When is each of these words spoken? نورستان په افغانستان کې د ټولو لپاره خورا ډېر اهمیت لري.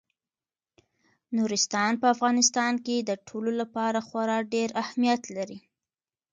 نورستان 1.35 1.91
په 2.01 2.07
افغانستان 2.15 2.73
کې 2.85 2.95
د 2.99 3.11
ټولو 3.27 3.51
لپاره 3.61 3.99
خورا 4.07 4.37
ډېر 4.53 4.69
اهمیت 4.83 5.21
لري. 5.35 5.59